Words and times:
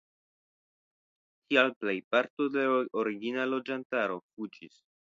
Tial 1.51 1.69
plejparto 1.85 2.49
de 2.57 2.65
la 2.75 2.83
origina 3.05 3.49
loĝantaro 3.55 4.23
fuĝis. 4.29 4.87